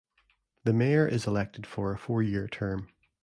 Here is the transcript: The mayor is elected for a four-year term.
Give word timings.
The 0.63 0.73
mayor 0.73 1.07
is 1.07 1.27
elected 1.27 1.67
for 1.67 1.93
a 1.93 1.97
four-year 1.99 2.47
term. 2.47 2.87